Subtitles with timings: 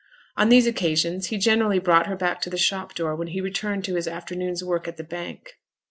[0.35, 3.83] On these occasions he generally brought her back to the shop door when he returned
[3.85, 5.51] to his afternoon's work at the Bank.